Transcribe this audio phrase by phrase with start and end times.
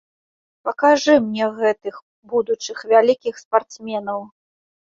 [0.69, 1.95] Пакажы мне гэтых
[2.31, 4.19] будучых вялікіх спартсменаў.